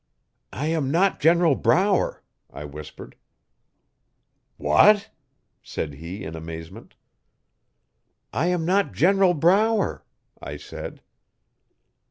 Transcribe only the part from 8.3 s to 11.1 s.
'I am not General Brower,' I said.